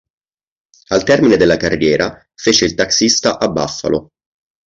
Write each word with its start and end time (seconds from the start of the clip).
Al 0.89 1.03
termine 1.03 1.37
della 1.37 1.57
carriera 1.57 2.25
fece 2.33 2.65
il 2.65 2.73
taxista 2.73 3.37
a 3.37 3.47
Buffalo. 3.51 4.13